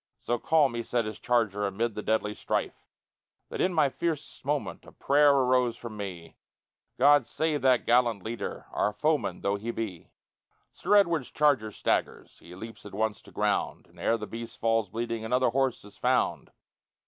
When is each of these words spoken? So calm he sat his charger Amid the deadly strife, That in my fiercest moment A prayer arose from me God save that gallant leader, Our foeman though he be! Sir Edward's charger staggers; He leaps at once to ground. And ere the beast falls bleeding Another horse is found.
So 0.19 0.39
calm 0.39 0.73
he 0.73 0.81
sat 0.81 1.05
his 1.05 1.19
charger 1.19 1.67
Amid 1.67 1.93
the 1.93 2.01
deadly 2.01 2.33
strife, 2.33 2.87
That 3.49 3.61
in 3.61 3.71
my 3.71 3.89
fiercest 3.89 4.43
moment 4.43 4.83
A 4.83 4.91
prayer 4.91 5.31
arose 5.31 5.77
from 5.77 5.95
me 5.95 6.37
God 6.97 7.23
save 7.27 7.61
that 7.61 7.85
gallant 7.85 8.23
leader, 8.23 8.65
Our 8.71 8.93
foeman 8.93 9.41
though 9.41 9.57
he 9.57 9.69
be! 9.69 10.09
Sir 10.71 10.95
Edward's 10.95 11.29
charger 11.29 11.69
staggers; 11.71 12.39
He 12.39 12.55
leaps 12.55 12.83
at 12.83 12.95
once 12.95 13.21
to 13.21 13.31
ground. 13.31 13.85
And 13.85 13.99
ere 13.99 14.17
the 14.17 14.25
beast 14.25 14.59
falls 14.59 14.89
bleeding 14.89 15.23
Another 15.23 15.49
horse 15.49 15.85
is 15.85 15.99
found. 15.99 16.49